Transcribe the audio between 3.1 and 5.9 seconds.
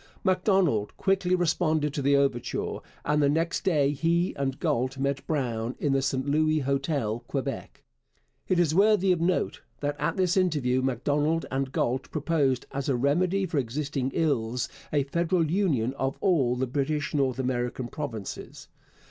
the next day he and Galt met Brown